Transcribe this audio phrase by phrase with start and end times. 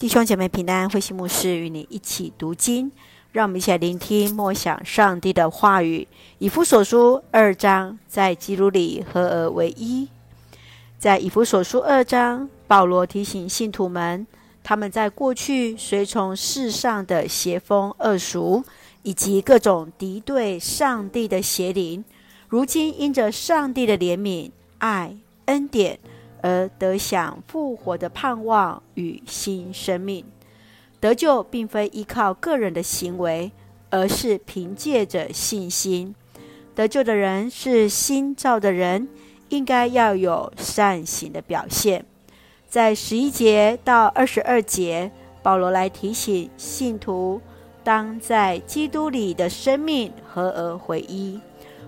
[0.00, 2.90] 弟兄姐妹平安，慧馨牧师与你一起读经，
[3.32, 6.08] 让我们一起来聆听默想上帝的话语。
[6.38, 10.08] 以弗所书二章，在基督里合而为一。
[10.98, 14.26] 在以弗所书二章，保罗提醒信徒们，
[14.62, 18.64] 他们在过去随从世上的邪风恶俗，
[19.02, 22.02] 以及各种敌对上帝的邪灵，
[22.48, 25.14] 如今因着上帝的怜悯、爱、
[25.44, 25.98] 恩典。
[26.42, 30.24] 而得享复活的盼望与新生命，
[30.98, 33.52] 得救并非依靠个人的行为，
[33.90, 36.14] 而是凭借着信心。
[36.74, 39.08] 得救的人是新造的人，
[39.48, 42.04] 应该要有善行的表现。
[42.68, 45.10] 在十一节到二十二节，
[45.42, 47.40] 保罗来提醒信徒，
[47.82, 51.40] 当在基督里的生命合而为一。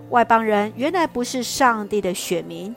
[0.09, 2.75] 外邦人原来不是上帝的选民。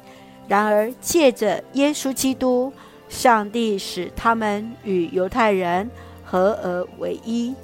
[0.49, 2.73] 然而，借着耶稣基督，
[3.09, 5.91] 上帝使他们与犹太人
[6.25, 7.55] 合而为一，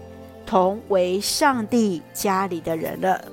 [0.45, 3.25] 同为上帝家里的人了。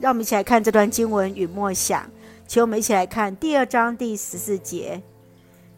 [0.00, 2.10] 让我们一起来看这段经文与默想，
[2.48, 5.00] 请我们一起来看第二章第十四节：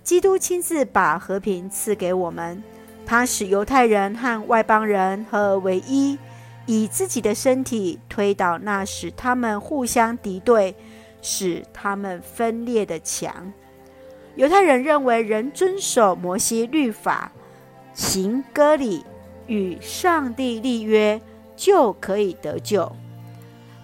[0.02, 2.62] 基督亲自把和平赐给我们，
[3.04, 6.18] 他使犹太人和外邦人合而为一，
[6.64, 10.74] 以自己的身体推倒那使他们互相敌对。
[11.26, 13.52] 使他们分裂的墙。
[14.36, 17.32] 犹太人认为，人遵守摩西律法，
[17.92, 19.04] 行割礼，
[19.48, 21.20] 与上帝立约，
[21.56, 22.94] 就可以得救。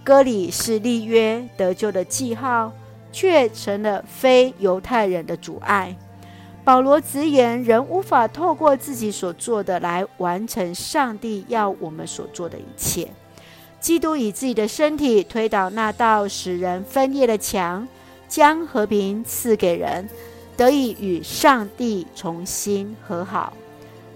[0.05, 2.73] 割礼是立约得救的记号，
[3.11, 5.97] 却成了非犹太人的阻碍。
[6.62, 13.09] 保罗直言，人无法透过自己所做的来完成上帝要我们所做的一切。
[13.83, 17.86] 基督以自己的身体推倒那道使人分裂的墙，
[18.28, 20.08] 将和平赐给人，
[20.56, 23.53] 得以与上帝重新和好。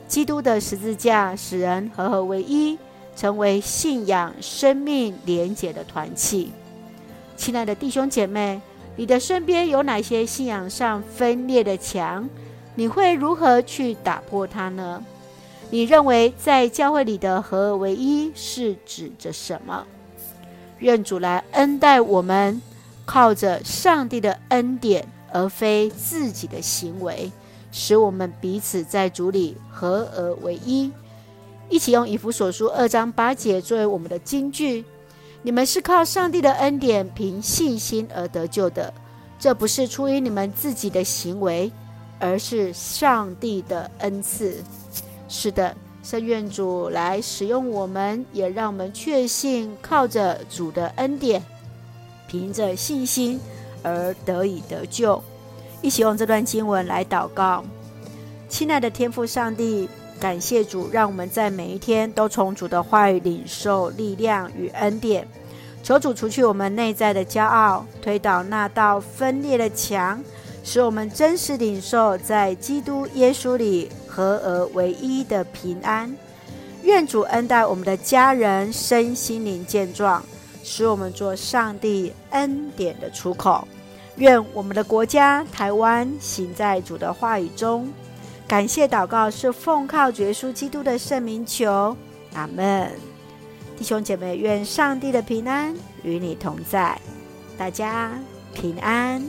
[0.06, 2.78] 基督的十字架使人合而为一，
[3.16, 6.52] 成为信仰、生命连结的团契。
[7.36, 8.60] 亲爱的弟兄姐妹，
[8.94, 12.30] 你的身边有哪些信仰上分裂的墙？
[12.76, 15.04] 你会如何去打破它呢？
[15.70, 19.84] 你认为在教会里的合而为一是指着什么？
[20.78, 22.60] 愿主来恩待我们，
[23.04, 27.32] 靠着上帝的恩典，而非自己的行为，
[27.72, 30.92] 使我们彼此在主里合而为一。
[31.68, 34.84] 一起用以弗所书二章八节作为我们的金句：
[35.42, 38.94] 你们是靠上帝的恩典，凭信心而得救的。
[39.38, 41.72] 这不是出于你们自己的行为，
[42.20, 44.62] 而是上帝的恩赐。
[45.28, 51.42] 是的，圣愿主来使用我们，也让我们确信靠着主的恩典，
[52.28, 53.40] 凭着信心
[53.82, 55.22] 而得以得救。
[55.82, 57.64] 一起用这段经文来祷告，
[58.48, 59.88] 亲爱的天父上帝，
[60.20, 65.26] 感谢主，让我们在每一天都从主的话语领受力量与恩典。
[65.82, 70.22] 求主除去我们内在的骄傲，推倒那道分裂的墙。
[70.64, 76.16] 使我们真实领受在基督耶稣里合而为一的平安。
[76.82, 80.24] 愿主恩待我们的家人身心灵健壮，
[80.64, 83.68] 使我们做上帝恩典的出口。
[84.16, 87.92] 愿我们的国家台湾行在主的话语中。
[88.48, 91.94] 感谢祷告是奉靠主耶稣基督的圣名求，
[92.32, 92.90] 阿门。
[93.76, 96.98] 弟兄姐妹，愿上帝的平安与你同在，
[97.58, 98.12] 大家
[98.54, 99.22] 平安。